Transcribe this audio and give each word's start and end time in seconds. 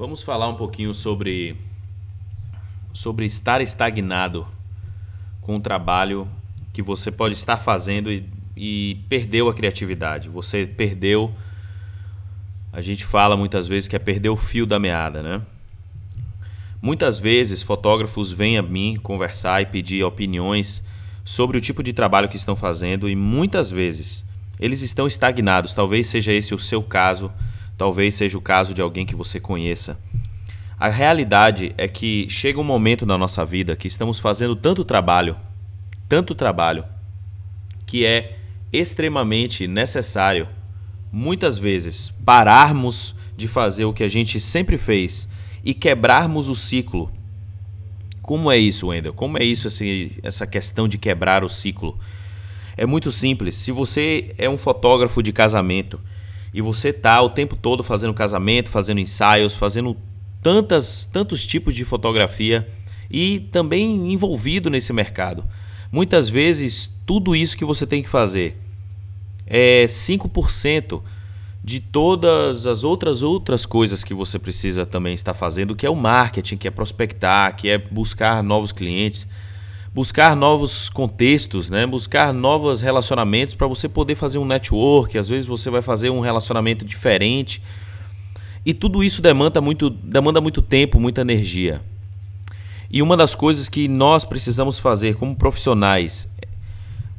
Vamos 0.00 0.22
falar 0.22 0.48
um 0.48 0.54
pouquinho 0.54 0.94
sobre 0.94 1.58
sobre 2.90 3.26
estar 3.26 3.60
estagnado 3.60 4.46
com 5.42 5.56
o 5.56 5.60
trabalho 5.60 6.26
que 6.72 6.80
você 6.80 7.10
pode 7.10 7.34
estar 7.34 7.58
fazendo 7.58 8.10
e, 8.10 8.26
e 8.56 9.04
perdeu 9.10 9.46
a 9.50 9.52
criatividade. 9.52 10.30
Você 10.30 10.66
perdeu 10.66 11.34
a 12.72 12.80
gente 12.80 13.04
fala 13.04 13.36
muitas 13.36 13.68
vezes 13.68 13.90
que 13.90 13.94
é 13.94 13.98
perder 13.98 14.30
o 14.30 14.38
fio 14.38 14.64
da 14.64 14.78
meada, 14.78 15.22
né? 15.22 15.42
Muitas 16.80 17.18
vezes 17.18 17.60
fotógrafos 17.60 18.32
vêm 18.32 18.56
a 18.56 18.62
mim 18.62 18.98
conversar 19.02 19.60
e 19.60 19.66
pedir 19.66 20.02
opiniões 20.02 20.82
sobre 21.26 21.58
o 21.58 21.60
tipo 21.60 21.82
de 21.82 21.92
trabalho 21.92 22.26
que 22.26 22.38
estão 22.38 22.56
fazendo 22.56 23.06
e 23.06 23.14
muitas 23.14 23.70
vezes 23.70 24.24
eles 24.58 24.80
estão 24.80 25.06
estagnados. 25.06 25.74
Talvez 25.74 26.06
seja 26.06 26.32
esse 26.32 26.54
o 26.54 26.58
seu 26.58 26.82
caso, 26.82 27.30
talvez 27.80 28.14
seja 28.14 28.36
o 28.36 28.42
caso 28.42 28.74
de 28.74 28.82
alguém 28.82 29.06
que 29.06 29.16
você 29.16 29.40
conheça. 29.40 29.98
A 30.78 30.90
realidade 30.90 31.74
é 31.78 31.88
que 31.88 32.26
chega 32.28 32.60
um 32.60 32.62
momento 32.62 33.06
na 33.06 33.16
nossa 33.16 33.42
vida 33.42 33.74
que 33.74 33.88
estamos 33.88 34.18
fazendo 34.18 34.54
tanto 34.54 34.84
trabalho, 34.84 35.34
tanto 36.06 36.34
trabalho, 36.34 36.84
que 37.86 38.04
é 38.04 38.36
extremamente 38.70 39.66
necessário 39.66 40.46
muitas 41.10 41.56
vezes 41.56 42.10
pararmos 42.22 43.14
de 43.34 43.48
fazer 43.48 43.86
o 43.86 43.94
que 43.94 44.04
a 44.04 44.08
gente 44.08 44.38
sempre 44.38 44.76
fez 44.76 45.26
e 45.64 45.72
quebrarmos 45.72 46.50
o 46.50 46.54
ciclo. 46.54 47.10
Como 48.20 48.52
é 48.52 48.58
isso, 48.58 48.88
Wendel? 48.88 49.14
Como 49.14 49.38
é 49.38 49.42
isso, 49.42 49.68
essa 50.22 50.46
questão 50.46 50.86
de 50.86 50.98
quebrar 50.98 51.42
o 51.42 51.48
ciclo? 51.48 51.98
É 52.76 52.84
muito 52.84 53.10
simples. 53.10 53.54
Se 53.54 53.72
você 53.72 54.34
é 54.36 54.50
um 54.50 54.58
fotógrafo 54.58 55.22
de 55.22 55.32
casamento 55.32 55.98
e 56.52 56.60
você 56.60 56.92
tá 56.92 57.20
o 57.22 57.28
tempo 57.28 57.56
todo 57.56 57.82
fazendo 57.82 58.14
casamento, 58.14 58.68
fazendo 58.68 59.00
ensaios, 59.00 59.54
fazendo 59.54 59.96
tantas, 60.42 61.06
tantos 61.06 61.46
tipos 61.46 61.74
de 61.74 61.84
fotografia 61.84 62.66
e 63.10 63.40
também 63.52 64.12
envolvido 64.12 64.70
nesse 64.70 64.92
mercado, 64.92 65.44
muitas 65.92 66.28
vezes 66.28 66.92
tudo 67.06 67.34
isso 67.34 67.56
que 67.56 67.64
você 67.64 67.86
tem 67.86 68.02
que 68.02 68.08
fazer 68.08 68.56
é 69.46 69.84
5% 69.84 71.02
de 71.62 71.80
todas 71.80 72.66
as 72.66 72.84
outras 72.84 73.22
outras 73.22 73.66
coisas 73.66 74.02
que 74.02 74.14
você 74.14 74.38
precisa 74.38 74.86
também 74.86 75.12
estar 75.12 75.34
fazendo, 75.34 75.76
que 75.76 75.84
é 75.84 75.90
o 75.90 75.96
marketing, 75.96 76.56
que 76.56 76.66
é 76.66 76.70
prospectar, 76.70 77.54
que 77.54 77.68
é 77.68 77.76
buscar 77.76 78.42
novos 78.42 78.72
clientes, 78.72 79.26
buscar 79.94 80.36
novos 80.36 80.88
contextos, 80.88 81.70
né? 81.70 81.86
Buscar 81.86 82.32
novos 82.32 82.80
relacionamentos 82.80 83.54
para 83.54 83.66
você 83.66 83.88
poder 83.88 84.14
fazer 84.14 84.38
um 84.38 84.44
network, 84.44 85.16
às 85.18 85.28
vezes 85.28 85.46
você 85.46 85.70
vai 85.70 85.82
fazer 85.82 86.10
um 86.10 86.20
relacionamento 86.20 86.84
diferente. 86.84 87.62
E 88.64 88.74
tudo 88.74 89.02
isso 89.02 89.22
demanda 89.22 89.60
muito, 89.60 89.90
demanda 89.90 90.40
muito 90.40 90.60
tempo, 90.60 91.00
muita 91.00 91.20
energia. 91.20 91.82
E 92.90 93.00
uma 93.02 93.16
das 93.16 93.34
coisas 93.34 93.68
que 93.68 93.88
nós 93.88 94.24
precisamos 94.24 94.78
fazer 94.78 95.14
como 95.14 95.34
profissionais 95.36 96.28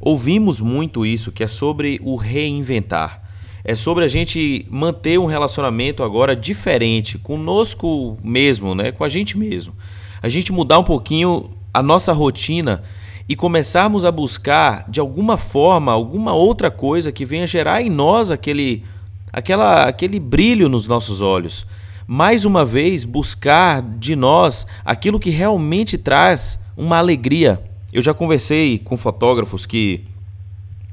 Ouvimos 0.04 0.60
muito 0.60 1.06
isso, 1.06 1.30
que 1.30 1.44
é 1.44 1.46
sobre 1.46 2.00
o 2.02 2.16
reinventar. 2.16 3.22
É 3.62 3.76
sobre 3.76 4.04
a 4.04 4.08
gente 4.08 4.66
manter 4.68 5.16
um 5.16 5.26
relacionamento 5.26 6.02
agora 6.02 6.34
diferente, 6.34 7.16
conosco 7.18 8.18
mesmo, 8.20 8.74
né? 8.74 8.90
com 8.90 9.04
a 9.04 9.08
gente 9.08 9.38
mesmo. 9.38 9.72
A 10.20 10.28
gente 10.28 10.50
mudar 10.50 10.80
um 10.80 10.82
pouquinho 10.82 11.50
a 11.72 11.82
nossa 11.82 12.12
rotina 12.12 12.82
e 13.28 13.36
começarmos 13.36 14.04
a 14.04 14.10
buscar, 14.10 14.84
de 14.88 15.00
alguma 15.00 15.36
forma, 15.36 15.92
alguma 15.92 16.34
outra 16.34 16.70
coisa 16.70 17.12
que 17.12 17.24
venha 17.24 17.46
gerar 17.46 17.82
em 17.82 17.88
nós 17.88 18.30
aquele, 18.30 18.84
aquela, 19.32 19.84
aquele 19.84 20.18
brilho 20.18 20.68
nos 20.68 20.86
nossos 20.86 21.20
olhos. 21.20 21.66
Mais 22.06 22.44
uma 22.44 22.64
vez, 22.64 23.04
buscar 23.04 23.80
de 23.80 24.16
nós 24.16 24.66
aquilo 24.84 25.20
que 25.20 25.30
realmente 25.30 25.96
traz 25.96 26.58
uma 26.76 26.98
alegria 26.98 27.62
eu 27.92 28.00
já 28.00 28.14
conversei 28.14 28.78
com 28.78 28.96
fotógrafos 28.96 29.66
que 29.66 30.04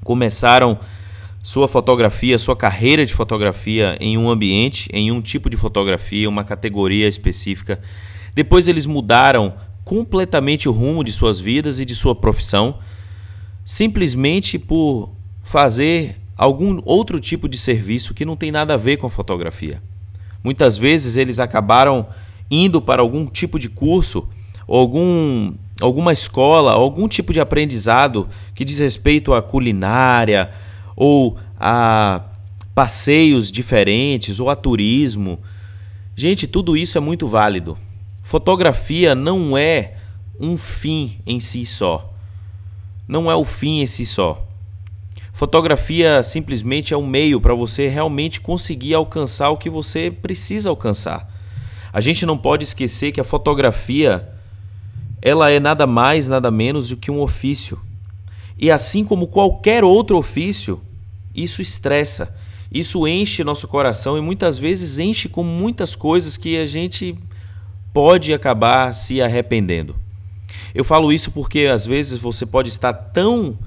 começaram 0.04 0.78
sua 1.42 1.66
fotografia, 1.66 2.38
sua 2.38 2.58
carreira 2.58 3.06
de 3.06 3.14
fotografia 3.14 3.98
em 4.02 4.18
um 4.18 4.30
ambiente, 4.30 4.90
em 4.92 5.10
um 5.10 5.22
tipo 5.22 5.50
de 5.50 5.56
fotografia, 5.56 6.28
uma 6.28 6.44
categoria 6.44 7.08
específica. 7.08 7.80
Depois 8.36 8.68
eles 8.68 8.86
mudaram 8.86 9.54
completamente 9.90 10.70
o 10.70 10.72
rumo 10.72 11.04
de 11.04 11.12
suas 11.12 11.40
vidas 11.40 11.80
e 11.80 11.86
de 11.86 11.96
sua 11.96 12.14
profissão, 12.14 12.78
simplesmente 13.66 14.60
por 14.60 15.12
fazer 15.42 16.22
algum 16.38 16.80
outro 16.86 17.20
tipo 17.20 17.50
de 17.50 17.58
serviço 17.58 18.14
que 18.14 18.24
não 18.24 18.36
tem 18.36 18.52
nada 18.52 18.76
a 18.76 18.78
ver 18.78 18.98
com 18.98 19.08
a 19.08 19.10
fotografia. 19.10 19.82
Muitas 20.44 20.78
vezes 20.78 21.18
eles 21.18 21.40
acabaram 21.40 22.06
indo 22.52 22.80
para 22.80 23.02
algum 23.02 23.26
tipo 23.26 23.58
de 23.58 23.68
curso 23.68 24.30
algum 24.68 25.56
alguma 25.82 26.14
escola, 26.14 26.72
algum 26.74 27.08
tipo 27.08 27.34
de 27.34 27.40
aprendizado 27.40 28.30
que 28.54 28.64
diz 28.64 28.78
respeito 28.78 29.34
à 29.34 29.42
culinária 29.42 30.52
ou 30.96 31.36
a 31.60 32.22
passeios 32.76 33.52
diferentes 33.52 34.40
ou 34.40 34.52
a 34.52 34.56
turismo. 34.56 35.40
Gente, 36.16 36.46
tudo 36.46 36.78
isso 36.78 36.96
é 36.96 37.02
muito 37.02 37.28
válido. 37.28 37.76
Fotografia 38.30 39.16
não 39.16 39.58
é 39.58 39.96
um 40.40 40.56
fim 40.56 41.20
em 41.26 41.40
si 41.40 41.66
só. 41.66 42.14
Não 43.08 43.32
é 43.32 43.36
o 43.36 43.44
fim 43.44 43.82
em 43.82 43.88
si 43.88 44.06
só. 44.06 44.48
Fotografia 45.34 46.22
simplesmente 46.22 46.94
é 46.94 46.98
um 46.98 47.08
meio 47.08 47.42
para 47.42 47.56
você 47.56 47.88
realmente 47.88 48.40
conseguir 48.40 48.94
alcançar 48.94 49.50
o 49.50 49.58
que 49.58 49.68
você 49.68 50.12
precisa 50.12 50.70
alcançar. 50.70 51.28
A 51.92 52.00
gente 52.00 52.24
não 52.24 52.38
pode 52.38 52.64
esquecer 52.64 53.12
que 53.12 53.20
a 53.20 53.24
fotografia 53.24 54.30
ela 55.24 55.50
é 55.50 55.60
nada 55.60 55.88
mais, 55.88 56.28
nada 56.28 56.52
menos 56.52 56.90
do 56.90 56.98
que 56.98 57.10
um 57.10 57.22
ofício. 57.22 57.82
E 58.60 58.70
assim 58.70 59.04
como 59.04 59.26
qualquer 59.26 59.84
outro 59.84 60.16
ofício, 60.20 60.80
isso 61.34 61.64
estressa, 61.64 62.32
isso 62.72 63.08
enche 63.08 63.44
nosso 63.44 63.68
coração 63.68 64.16
e 64.20 64.22
muitas 64.22 64.56
vezes 64.56 65.00
enche 65.00 65.28
com 65.28 65.42
muitas 65.44 65.96
coisas 65.96 66.38
que 66.38 66.60
a 66.60 66.68
gente 66.68 67.18
pode 68.00 68.34
acabar 68.34 68.94
se 68.94 69.22
arrependendo. 69.22 69.94
Eu 70.74 70.86
falo 70.86 71.12
isso 71.12 71.32
porque 71.32 71.66
às 71.66 71.86
vezes 71.86 72.18
você 72.22 72.46
pode 72.46 72.70
estar 72.70 72.94
tão 72.94 73.60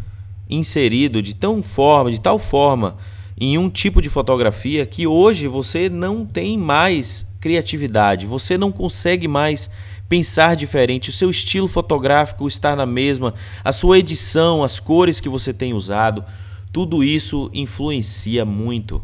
inserido 0.48 1.20
de 1.20 1.34
tão 1.34 1.62
forma, 1.62 2.10
de 2.10 2.18
tal 2.18 2.38
forma 2.38 2.96
em 3.38 3.58
um 3.58 3.68
tipo 3.68 4.00
de 4.00 4.08
fotografia 4.08 4.86
que 4.86 5.06
hoje 5.06 5.46
você 5.46 5.90
não 5.90 6.24
tem 6.24 6.56
mais 6.56 7.28
criatividade, 7.42 8.24
você 8.24 8.56
não 8.56 8.72
consegue 8.72 9.28
mais 9.28 9.68
pensar 10.08 10.56
diferente, 10.56 11.10
o 11.10 11.12
seu 11.12 11.28
estilo 11.28 11.68
fotográfico 11.68 12.48
estar 12.48 12.74
na 12.74 12.86
mesma, 12.86 13.34
a 13.62 13.70
sua 13.70 13.98
edição, 13.98 14.64
as 14.64 14.80
cores 14.80 15.20
que 15.20 15.28
você 15.28 15.52
tem 15.52 15.74
usado, 15.74 16.24
tudo 16.72 17.04
isso 17.04 17.50
influencia 17.52 18.46
muito. 18.46 19.02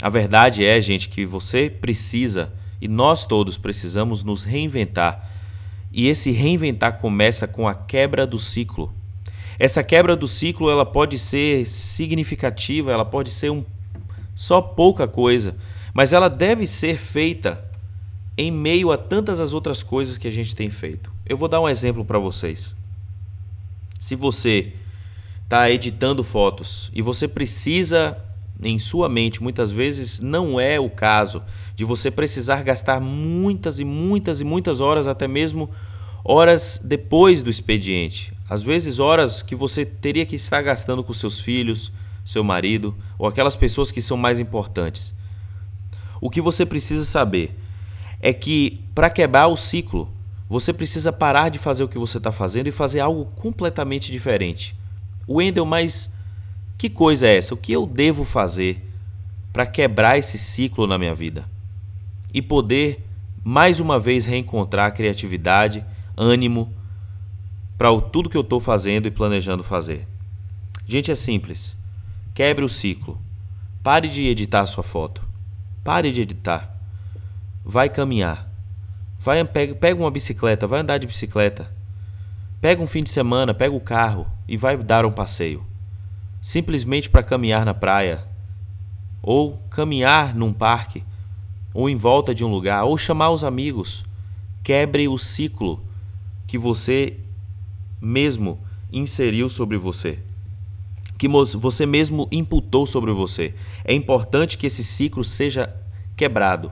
A 0.00 0.08
verdade 0.08 0.64
é, 0.64 0.80
gente, 0.80 1.06
que 1.06 1.26
você 1.26 1.68
precisa 1.68 2.50
e 2.80 2.88
nós 2.88 3.24
todos 3.24 3.56
precisamos 3.56 4.22
nos 4.22 4.42
reinventar. 4.42 5.30
E 5.92 6.08
esse 6.08 6.30
reinventar 6.30 6.98
começa 6.98 7.46
com 7.46 7.66
a 7.66 7.74
quebra 7.74 8.26
do 8.26 8.38
ciclo. 8.38 8.92
Essa 9.58 9.82
quebra 9.82 10.14
do 10.14 10.26
ciclo, 10.26 10.70
ela 10.70 10.84
pode 10.84 11.18
ser 11.18 11.66
significativa, 11.66 12.92
ela 12.92 13.04
pode 13.04 13.30
ser 13.30 13.50
um 13.50 13.64
só 14.34 14.60
pouca 14.60 15.08
coisa, 15.08 15.56
mas 15.94 16.12
ela 16.12 16.28
deve 16.28 16.66
ser 16.66 16.98
feita 16.98 17.64
em 18.36 18.50
meio 18.50 18.92
a 18.92 18.98
tantas 18.98 19.40
as 19.40 19.54
outras 19.54 19.82
coisas 19.82 20.18
que 20.18 20.28
a 20.28 20.30
gente 20.30 20.54
tem 20.54 20.68
feito. 20.68 21.10
Eu 21.24 21.38
vou 21.38 21.48
dar 21.48 21.60
um 21.60 21.68
exemplo 21.68 22.04
para 22.04 22.18
vocês. 22.18 22.74
Se 23.98 24.14
você 24.14 24.74
está 25.44 25.70
editando 25.70 26.22
fotos 26.22 26.90
e 26.92 27.00
você 27.00 27.26
precisa 27.26 28.22
em 28.62 28.78
sua 28.78 29.08
mente, 29.08 29.42
muitas 29.42 29.70
vezes 29.70 30.20
não 30.20 30.58
é 30.58 30.80
o 30.80 30.88
caso 30.88 31.42
de 31.74 31.84
você 31.84 32.10
precisar 32.10 32.62
gastar 32.62 33.00
muitas 33.00 33.78
e 33.78 33.84
muitas 33.84 34.40
e 34.40 34.44
muitas 34.44 34.80
horas, 34.80 35.06
até 35.06 35.28
mesmo 35.28 35.70
horas 36.24 36.80
depois 36.82 37.42
do 37.42 37.50
expediente. 37.50 38.32
Às 38.48 38.62
vezes, 38.62 38.98
horas 38.98 39.42
que 39.42 39.54
você 39.54 39.84
teria 39.84 40.24
que 40.24 40.36
estar 40.36 40.62
gastando 40.62 41.04
com 41.04 41.12
seus 41.12 41.38
filhos, 41.38 41.92
seu 42.24 42.42
marido 42.42 42.94
ou 43.18 43.26
aquelas 43.26 43.56
pessoas 43.56 43.90
que 43.90 44.00
são 44.00 44.16
mais 44.16 44.38
importantes. 44.38 45.14
O 46.20 46.30
que 46.30 46.40
você 46.40 46.64
precisa 46.64 47.04
saber 47.04 47.56
é 48.20 48.32
que 48.32 48.80
para 48.94 49.10
quebrar 49.10 49.48
o 49.48 49.56
ciclo, 49.56 50.08
você 50.48 50.72
precisa 50.72 51.12
parar 51.12 51.48
de 51.48 51.58
fazer 51.58 51.84
o 51.84 51.88
que 51.88 51.98
você 51.98 52.18
está 52.18 52.32
fazendo 52.32 52.68
e 52.68 52.72
fazer 52.72 53.00
algo 53.00 53.26
completamente 53.36 54.10
diferente. 54.10 54.76
Wendel, 55.28 55.66
mas 55.66 56.12
que 56.78 56.90
coisa 56.90 57.26
é 57.26 57.36
essa? 57.36 57.54
O 57.54 57.56
que 57.56 57.72
eu 57.72 57.86
devo 57.86 58.24
fazer 58.24 58.82
para 59.52 59.66
quebrar 59.66 60.18
esse 60.18 60.38
ciclo 60.38 60.86
na 60.86 60.98
minha 60.98 61.14
vida? 61.14 61.48
E 62.32 62.42
poder 62.42 63.04
mais 63.42 63.80
uma 63.80 63.98
vez 63.98 64.26
reencontrar 64.26 64.92
criatividade, 64.92 65.84
ânimo 66.16 66.74
para 67.78 67.88
tudo 68.00 68.28
que 68.28 68.36
eu 68.36 68.42
estou 68.42 68.58
fazendo 68.58 69.06
e 69.06 69.10
planejando 69.10 69.62
fazer. 69.62 70.06
Gente, 70.86 71.10
é 71.10 71.14
simples. 71.14 71.76
Quebre 72.34 72.64
o 72.64 72.68
ciclo. 72.68 73.20
Pare 73.82 74.08
de 74.08 74.24
editar 74.26 74.60
a 74.60 74.66
sua 74.66 74.82
foto. 74.82 75.22
Pare 75.84 76.10
de 76.10 76.22
editar. 76.22 76.76
vai 77.64 77.88
caminhar. 77.88 78.50
Vai, 79.18 79.44
pega, 79.44 79.74
pega 79.74 80.00
uma 80.00 80.10
bicicleta, 80.10 80.66
vai 80.66 80.80
andar 80.80 80.98
de 80.98 81.06
bicicleta. 81.06 81.70
Pega 82.60 82.82
um 82.82 82.86
fim 82.86 83.02
de 83.02 83.10
semana, 83.10 83.54
pega 83.54 83.74
o 83.74 83.80
carro 83.80 84.26
e 84.48 84.56
vai 84.56 84.76
dar 84.76 85.06
um 85.06 85.12
passeio. 85.12 85.64
Simplesmente 86.40 87.10
para 87.10 87.22
caminhar 87.22 87.64
na 87.64 87.74
praia, 87.74 88.24
ou 89.22 89.58
caminhar 89.70 90.34
num 90.34 90.52
parque, 90.52 91.04
ou 91.74 91.90
em 91.90 91.96
volta 91.96 92.34
de 92.34 92.44
um 92.44 92.48
lugar, 92.48 92.84
ou 92.84 92.96
chamar 92.96 93.30
os 93.30 93.42
amigos. 93.42 94.04
Quebre 94.62 95.08
o 95.08 95.18
ciclo 95.18 95.82
que 96.46 96.56
você 96.56 97.18
mesmo 98.00 98.58
inseriu 98.92 99.48
sobre 99.48 99.76
você, 99.76 100.22
que 101.18 101.28
você 101.28 101.86
mesmo 101.86 102.28
imputou 102.30 102.86
sobre 102.86 103.12
você. 103.12 103.54
É 103.84 103.92
importante 103.92 104.56
que 104.56 104.66
esse 104.66 104.84
ciclo 104.84 105.24
seja 105.24 105.74
quebrado. 106.16 106.70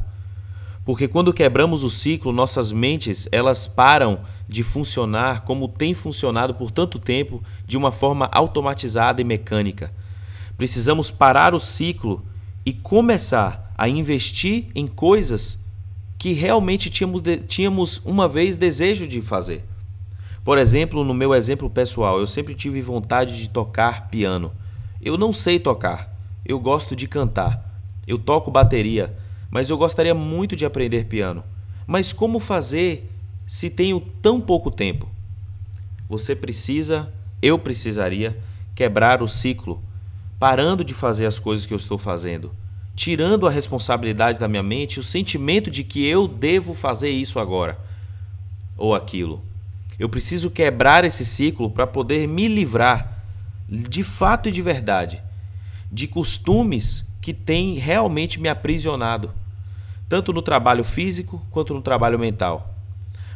Porque 0.84 1.08
quando 1.08 1.32
quebramos 1.32 1.82
o 1.82 1.88
ciclo, 1.88 2.32
nossas 2.32 2.70
mentes, 2.70 3.26
elas 3.32 3.66
param 3.66 4.20
de 4.46 4.62
funcionar 4.62 5.42
como 5.42 5.66
tem 5.66 5.94
funcionado 5.94 6.54
por 6.54 6.70
tanto 6.70 6.98
tempo, 6.98 7.42
de 7.66 7.76
uma 7.76 7.90
forma 7.90 8.28
automatizada 8.30 9.20
e 9.20 9.24
mecânica. 9.24 9.92
Precisamos 10.58 11.10
parar 11.10 11.54
o 11.54 11.60
ciclo 11.60 12.22
e 12.66 12.72
começar 12.72 13.72
a 13.76 13.88
investir 13.88 14.66
em 14.74 14.86
coisas 14.86 15.58
que 16.18 16.32
realmente 16.32 16.90
tínhamos, 16.90 17.22
tínhamos 17.48 18.02
uma 18.04 18.28
vez 18.28 18.56
desejo 18.56 19.08
de 19.08 19.20
fazer. 19.22 19.64
Por 20.44 20.58
exemplo, 20.58 21.02
no 21.02 21.14
meu 21.14 21.34
exemplo 21.34 21.70
pessoal, 21.70 22.18
eu 22.18 22.26
sempre 22.26 22.54
tive 22.54 22.80
vontade 22.82 23.36
de 23.38 23.48
tocar 23.48 24.08
piano. 24.08 24.52
Eu 25.00 25.16
não 25.16 25.32
sei 25.32 25.58
tocar, 25.58 26.14
eu 26.44 26.58
gosto 26.58 26.94
de 26.94 27.08
cantar. 27.08 27.72
Eu 28.06 28.18
toco 28.18 28.50
bateria, 28.50 29.16
mas 29.54 29.70
eu 29.70 29.78
gostaria 29.78 30.16
muito 30.16 30.56
de 30.56 30.64
aprender 30.64 31.04
piano. 31.04 31.44
Mas 31.86 32.12
como 32.12 32.40
fazer 32.40 33.08
se 33.46 33.70
tenho 33.70 34.00
tão 34.00 34.40
pouco 34.40 34.68
tempo? 34.68 35.08
Você 36.08 36.34
precisa, 36.34 37.08
eu 37.40 37.56
precisaria, 37.56 38.36
quebrar 38.74 39.22
o 39.22 39.28
ciclo, 39.28 39.80
parando 40.40 40.82
de 40.84 40.92
fazer 40.92 41.24
as 41.24 41.38
coisas 41.38 41.66
que 41.66 41.72
eu 41.72 41.76
estou 41.76 41.96
fazendo, 41.96 42.50
tirando 42.96 43.46
a 43.46 43.50
responsabilidade 43.50 44.40
da 44.40 44.48
minha 44.48 44.62
mente, 44.62 44.98
o 44.98 45.04
sentimento 45.04 45.70
de 45.70 45.84
que 45.84 46.04
eu 46.04 46.26
devo 46.26 46.74
fazer 46.74 47.10
isso 47.10 47.38
agora 47.38 47.78
ou 48.76 48.92
aquilo. 48.92 49.40
Eu 49.96 50.08
preciso 50.08 50.50
quebrar 50.50 51.04
esse 51.04 51.24
ciclo 51.24 51.70
para 51.70 51.86
poder 51.86 52.26
me 52.26 52.48
livrar, 52.48 53.22
de 53.68 54.02
fato 54.02 54.48
e 54.48 54.52
de 54.52 54.60
verdade, 54.60 55.22
de 55.92 56.08
costumes 56.08 57.04
que 57.20 57.32
têm 57.32 57.76
realmente 57.76 58.40
me 58.40 58.48
aprisionado, 58.48 59.32
tanto 60.08 60.32
no 60.32 60.42
trabalho 60.42 60.84
físico 60.84 61.40
quanto 61.50 61.74
no 61.74 61.82
trabalho 61.82 62.18
mental. 62.18 62.74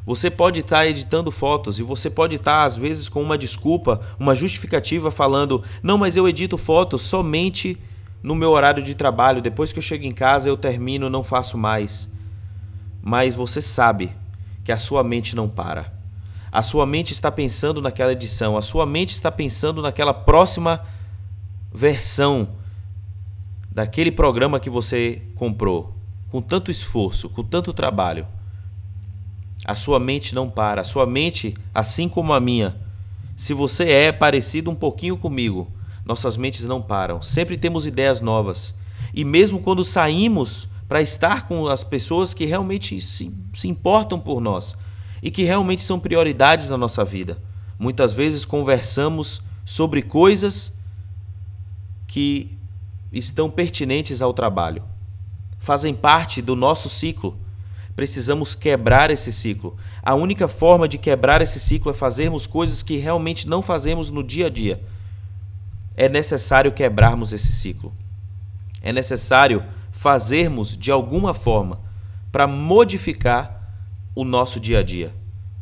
Você 0.04 0.30
pode 0.30 0.60
estar 0.60 0.86
editando 0.86 1.30
fotos 1.30 1.78
e 1.78 1.82
você 1.82 2.08
pode 2.08 2.36
estar, 2.36 2.64
às 2.64 2.76
vezes, 2.76 3.08
com 3.08 3.22
uma 3.22 3.36
desculpa, 3.36 4.00
uma 4.18 4.34
justificativa, 4.34 5.10
falando: 5.10 5.62
não, 5.82 5.98
mas 5.98 6.16
eu 6.16 6.26
edito 6.26 6.56
fotos 6.56 7.02
somente 7.02 7.78
no 8.22 8.34
meu 8.34 8.50
horário 8.50 8.82
de 8.82 8.94
trabalho, 8.94 9.42
depois 9.42 9.72
que 9.72 9.78
eu 9.78 9.82
chego 9.82 10.04
em 10.04 10.12
casa 10.12 10.48
eu 10.48 10.56
termino, 10.56 11.10
não 11.10 11.22
faço 11.22 11.56
mais. 11.58 12.08
Mas 13.02 13.34
você 13.34 13.60
sabe 13.60 14.12
que 14.64 14.72
a 14.72 14.76
sua 14.76 15.04
mente 15.04 15.36
não 15.36 15.48
para. 15.48 15.92
A 16.50 16.62
sua 16.62 16.86
mente 16.86 17.12
está 17.12 17.30
pensando 17.30 17.82
naquela 17.82 18.12
edição, 18.12 18.56
a 18.56 18.62
sua 18.62 18.86
mente 18.86 19.10
está 19.10 19.30
pensando 19.30 19.82
naquela 19.82 20.14
próxima 20.14 20.80
versão 21.72 22.48
daquele 23.70 24.10
programa 24.10 24.58
que 24.58 24.70
você 24.70 25.22
comprou, 25.34 25.94
com 26.30 26.40
tanto 26.42 26.70
esforço, 26.70 27.28
com 27.28 27.42
tanto 27.42 27.72
trabalho. 27.72 28.26
A 29.64 29.74
sua 29.74 29.98
mente 29.98 30.34
não 30.34 30.48
para, 30.48 30.82
a 30.82 30.84
sua 30.84 31.06
mente, 31.06 31.54
assim 31.74 32.08
como 32.08 32.32
a 32.32 32.40
minha, 32.40 32.76
se 33.36 33.54
você 33.54 33.90
é 33.90 34.12
parecido 34.12 34.70
um 34.70 34.74
pouquinho 34.74 35.16
comigo, 35.16 35.70
nossas 36.04 36.36
mentes 36.36 36.64
não 36.64 36.82
param. 36.82 37.22
Sempre 37.22 37.56
temos 37.56 37.86
ideias 37.86 38.20
novas. 38.20 38.74
E 39.14 39.24
mesmo 39.24 39.60
quando 39.60 39.84
saímos 39.84 40.68
para 40.88 41.02
estar 41.02 41.46
com 41.46 41.66
as 41.66 41.84
pessoas 41.84 42.32
que 42.32 42.46
realmente 42.46 43.00
se, 43.00 43.32
se 43.52 43.68
importam 43.68 44.18
por 44.18 44.40
nós, 44.40 44.74
e 45.22 45.30
que 45.30 45.44
realmente 45.44 45.82
são 45.82 45.98
prioridades 45.98 46.70
na 46.70 46.76
nossa 46.76 47.04
vida. 47.04 47.38
Muitas 47.78 48.12
vezes 48.12 48.44
conversamos 48.44 49.42
sobre 49.64 50.02
coisas 50.02 50.72
que 52.06 52.56
estão 53.12 53.50
pertinentes 53.50 54.22
ao 54.22 54.32
trabalho, 54.32 54.82
fazem 55.58 55.94
parte 55.94 56.40
do 56.40 56.54
nosso 56.54 56.88
ciclo. 56.88 57.36
Precisamos 57.96 58.54
quebrar 58.54 59.10
esse 59.10 59.32
ciclo. 59.32 59.76
A 60.02 60.14
única 60.14 60.46
forma 60.46 60.86
de 60.86 60.98
quebrar 60.98 61.42
esse 61.42 61.58
ciclo 61.58 61.90
é 61.90 61.94
fazermos 61.94 62.46
coisas 62.46 62.82
que 62.82 62.96
realmente 62.96 63.48
não 63.48 63.60
fazemos 63.60 64.10
no 64.10 64.22
dia 64.22 64.46
a 64.46 64.50
dia. 64.50 64.80
É 65.96 66.08
necessário 66.08 66.70
quebrarmos 66.70 67.32
esse 67.32 67.52
ciclo. 67.52 67.92
É 68.80 68.92
necessário 68.92 69.64
fazermos 69.90 70.76
de 70.76 70.92
alguma 70.92 71.34
forma 71.34 71.80
para 72.30 72.46
modificar 72.46 73.58
o 74.14 74.24
nosso 74.24 74.60
dia 74.60 74.78
a 74.78 74.82
dia. 74.82 75.12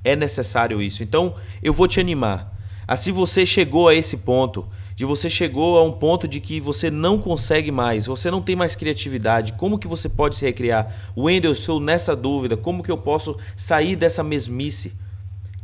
É 0.05 0.15
necessário 0.15 0.83
isso. 0.83 1.03
Então, 1.03 1.35
eu 1.63 1.73
vou 1.73 1.89
te 1.89 1.99
animar. 2.01 2.55
Ah, 2.87 2.97
se 2.97 3.11
você 3.11 3.45
chegou 3.45 3.89
a 3.89 3.95
esse 3.95 4.19
ponto, 4.19 4.69
de 4.97 5.05
você 5.05 5.29
chegou 5.29 5.77
a 5.77 5.85
um 5.85 5.93
ponto 5.93 6.27
de 6.27 6.41
que 6.41 6.59
você 6.59 6.91
não 6.91 7.19
consegue 7.19 7.71
mais, 7.71 8.07
você 8.07 8.31
não 8.31 8.41
tem 8.41 8.57
mais 8.57 8.75
criatividade, 8.75 9.53
como 9.53 9.79
que 9.79 9.87
você 9.87 10.09
pode 10.09 10.37
se 10.37 10.45
recriar? 10.47 10.91
Wendel, 11.15 11.51
eu 11.51 11.53
estou 11.53 11.79
nessa 11.79 12.17
dúvida, 12.17 12.57
como 12.57 12.83
que 12.83 12.91
eu 12.91 12.97
posso 12.97 13.37
sair 13.55 13.95
dessa 13.95 14.25
mesmice? 14.25 14.95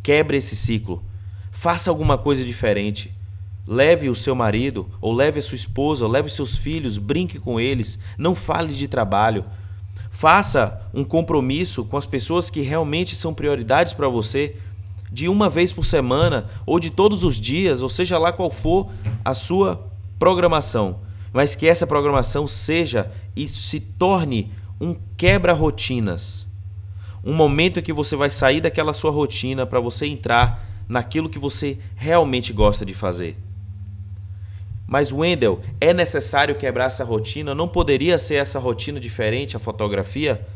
Quebre 0.02 0.36
esse 0.36 0.54
ciclo. 0.54 1.02
Faça 1.50 1.88
alguma 1.88 2.18
coisa 2.18 2.44
diferente. 2.44 3.10
Leve 3.66 4.10
o 4.10 4.14
seu 4.14 4.34
marido, 4.34 4.86
ou 5.00 5.14
leve 5.14 5.38
a 5.38 5.42
sua 5.42 5.56
esposa, 5.56 6.04
ou 6.04 6.10
leve 6.10 6.28
seus 6.28 6.54
filhos, 6.54 6.98
brinque 6.98 7.38
com 7.38 7.58
eles, 7.58 7.98
não 8.18 8.34
fale 8.34 8.74
de 8.74 8.86
trabalho. 8.86 9.46
Faça 10.10 10.90
um 10.92 11.04
compromisso 11.04 11.86
com 11.86 11.96
as 11.96 12.04
pessoas 12.04 12.50
que 12.50 12.60
realmente 12.60 13.16
são 13.16 13.32
prioridades 13.32 13.94
para 13.94 14.08
você, 14.08 14.56
de 15.12 15.28
uma 15.28 15.48
vez 15.48 15.72
por 15.72 15.84
semana 15.84 16.48
ou 16.64 16.80
de 16.80 16.88
todos 16.88 17.22
os 17.22 17.38
dias, 17.38 17.82
ou 17.82 17.90
seja 17.90 18.16
lá 18.16 18.32
qual 18.32 18.50
for 18.50 18.90
a 19.22 19.34
sua 19.34 19.92
programação, 20.18 21.00
mas 21.32 21.54
que 21.54 21.68
essa 21.68 21.86
programação 21.86 22.46
seja 22.46 23.12
e 23.36 23.46
se 23.46 23.78
torne 23.78 24.50
um 24.80 24.96
quebra-rotinas. 25.16 26.46
Um 27.22 27.34
momento 27.34 27.78
em 27.78 27.82
que 27.82 27.92
você 27.92 28.16
vai 28.16 28.30
sair 28.30 28.60
daquela 28.60 28.92
sua 28.92 29.10
rotina 29.10 29.66
para 29.66 29.78
você 29.78 30.06
entrar 30.06 30.66
naquilo 30.88 31.28
que 31.28 31.38
você 31.38 31.78
realmente 31.94 32.52
gosta 32.52 32.84
de 32.84 32.94
fazer. 32.94 33.38
Mas, 34.86 35.12
Wendell, 35.12 35.60
é 35.80 35.94
necessário 35.94 36.54
quebrar 36.54 36.86
essa 36.86 37.04
rotina? 37.04 37.54
Não 37.54 37.68
poderia 37.68 38.18
ser 38.18 38.34
essa 38.34 38.58
rotina 38.58 38.98
diferente 38.98 39.56
a 39.56 39.60
fotografia? 39.60 40.46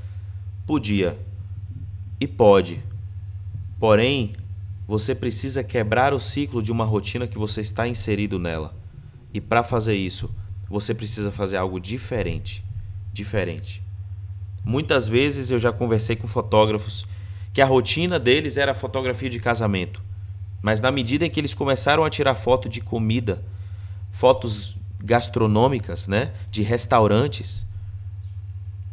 Podia. 0.66 1.16
E 2.20 2.26
pode. 2.26 2.82
Porém, 3.78 4.34
você 4.86 5.14
precisa 5.14 5.64
quebrar 5.64 6.14
o 6.14 6.20
ciclo 6.20 6.62
de 6.62 6.70
uma 6.70 6.84
rotina 6.84 7.26
que 7.26 7.38
você 7.38 7.60
está 7.60 7.88
inserido 7.88 8.38
nela. 8.38 8.74
E 9.34 9.40
para 9.40 9.62
fazer 9.64 9.94
isso, 9.94 10.30
você 10.68 10.94
precisa 10.94 11.30
fazer 11.32 11.56
algo 11.56 11.80
diferente. 11.80 12.64
Diferente. 13.12 13.82
Muitas 14.64 15.08
vezes 15.08 15.50
eu 15.50 15.58
já 15.58 15.72
conversei 15.72 16.16
com 16.16 16.26
fotógrafos 16.26 17.06
que 17.52 17.60
a 17.60 17.66
rotina 17.66 18.18
deles 18.18 18.56
era 18.56 18.74
fotografia 18.74 19.30
de 19.30 19.40
casamento. 19.40 20.02
Mas 20.62 20.80
na 20.80 20.90
medida 20.90 21.24
em 21.24 21.30
que 21.30 21.40
eles 21.40 21.54
começaram 21.54 22.04
a 22.04 22.10
tirar 22.10 22.34
foto 22.34 22.68
de 22.68 22.80
comida, 22.80 23.42
fotos 24.10 24.76
gastronômicas, 25.02 26.08
né, 26.08 26.32
de 26.50 26.62
restaurantes 26.62 27.64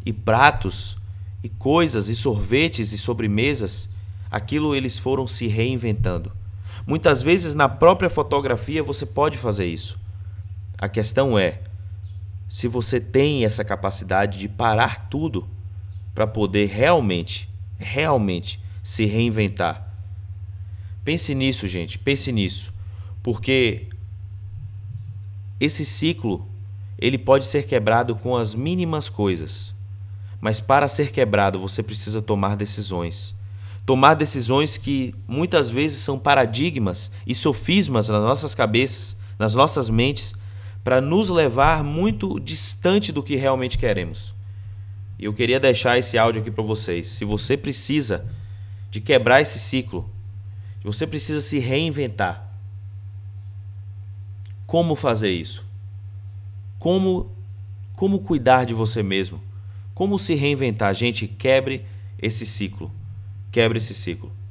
e 0.05 0.13
pratos 0.13 0.97
e 1.43 1.49
coisas 1.49 2.07
e 2.09 2.15
sorvetes 2.15 2.93
e 2.93 2.97
sobremesas, 2.97 3.89
aquilo 4.33 4.73
eles 4.73 4.97
foram 4.97 5.27
se 5.27 5.45
reinventando. 5.45 6.31
Muitas 6.87 7.21
vezes 7.21 7.53
na 7.53 7.69
própria 7.69 8.09
fotografia 8.09 8.81
você 8.81 9.05
pode 9.05 9.37
fazer 9.37 9.67
isso. 9.67 9.99
A 10.75 10.89
questão 10.89 11.37
é 11.37 11.61
se 12.49 12.67
você 12.67 12.99
tem 12.99 13.45
essa 13.45 13.63
capacidade 13.63 14.39
de 14.39 14.49
parar 14.49 15.07
tudo 15.07 15.47
para 16.15 16.25
poder 16.25 16.65
realmente, 16.65 17.47
realmente 17.77 18.59
se 18.81 19.05
reinventar. 19.05 19.87
Pense 21.05 21.35
nisso, 21.35 21.67
gente, 21.67 21.99
pense 21.99 22.31
nisso. 22.31 22.73
Porque 23.21 23.87
esse 25.59 25.85
ciclo, 25.85 26.49
ele 26.97 27.19
pode 27.19 27.45
ser 27.45 27.67
quebrado 27.67 28.15
com 28.15 28.35
as 28.35 28.55
mínimas 28.55 29.09
coisas. 29.09 29.75
Mas 30.41 30.59
para 30.59 30.87
ser 30.87 31.11
quebrado, 31.11 31.59
você 31.59 31.83
precisa 31.83 32.19
tomar 32.19 32.55
decisões. 32.55 33.35
Tomar 33.85 34.13
decisões 34.13 34.77
que 34.77 35.13
muitas 35.27 35.69
vezes 35.69 35.99
são 35.99 36.17
paradigmas 36.17 37.11
e 37.27 37.35
sofismas 37.35 38.07
nas 38.07 38.21
nossas 38.21 38.55
cabeças, 38.55 39.17
nas 39.37 39.55
nossas 39.55 39.89
mentes, 39.89 40.33
para 40.83 41.01
nos 41.01 41.29
levar 41.29 41.83
muito 41.83 42.39
distante 42.39 43.11
do 43.11 43.21
que 43.21 43.35
realmente 43.35 43.77
queremos. 43.77 44.33
E 45.19 45.25
eu 45.25 45.33
queria 45.33 45.59
deixar 45.59 45.97
esse 45.97 46.17
áudio 46.17 46.41
aqui 46.41 46.51
para 46.51 46.63
vocês. 46.63 47.07
Se 47.07 47.25
você 47.25 47.57
precisa 47.57 48.25
de 48.89 49.01
quebrar 49.01 49.41
esse 49.41 49.59
ciclo, 49.59 50.09
você 50.83 51.07
precisa 51.07 51.41
se 51.41 51.59
reinventar. 51.59 52.51
Como 54.67 54.95
fazer 54.95 55.31
isso? 55.31 55.65
Como 56.77 57.31
como 57.95 58.19
cuidar 58.19 58.65
de 58.65 58.73
você 58.73 59.03
mesmo? 59.03 59.41
Como 59.93 60.17
se 60.17 60.33
reinventar? 60.33 60.93
Gente, 60.93 61.27
quebre 61.27 61.85
esse 62.19 62.45
ciclo. 62.45 62.91
Quebre 63.53 63.77
esse 63.77 63.93
ciclo. 63.93 64.42